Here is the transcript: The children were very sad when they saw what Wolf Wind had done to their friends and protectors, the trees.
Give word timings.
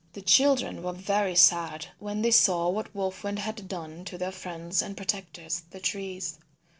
The 0.13 0.21
children 0.23 0.81
were 0.81 0.93
very 0.93 1.35
sad 1.35 1.89
when 1.99 2.23
they 2.23 2.31
saw 2.31 2.67
what 2.69 2.95
Wolf 2.95 3.23
Wind 3.23 3.37
had 3.37 3.67
done 3.67 4.03
to 4.05 4.17
their 4.17 4.31
friends 4.31 4.81
and 4.81 4.97
protectors, 4.97 5.61
the 5.69 5.79
trees. 5.79 6.39